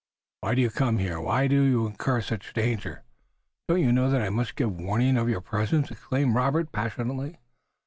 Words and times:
"Why 0.39 0.55
do 0.55 0.61
you 0.63 0.71
come 0.71 0.97
here! 0.97 1.21
Why 1.21 1.45
do 1.45 1.61
you 1.61 1.85
incur 1.85 2.21
such 2.21 2.55
danger? 2.55 3.03
Don't 3.67 3.81
you 3.81 3.91
know 3.91 4.09
that 4.09 4.23
I 4.23 4.31
must 4.31 4.55
give 4.55 4.81
warning 4.81 5.15
of 5.15 5.29
your 5.29 5.41
presence?" 5.41 5.91
exclaimed 5.91 6.33
Robert 6.33 6.71
passionately. 6.71 7.37